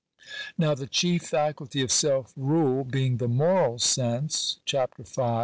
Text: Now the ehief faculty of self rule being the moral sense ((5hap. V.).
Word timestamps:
Now 0.57 0.73
the 0.73 0.87
ehief 0.87 1.21
faculty 1.27 1.81
of 1.83 1.91
self 1.91 2.33
rule 2.35 2.83
being 2.83 3.17
the 3.17 3.27
moral 3.27 3.77
sense 3.77 4.57
((5hap. 4.65 4.95
V.). 4.97 5.39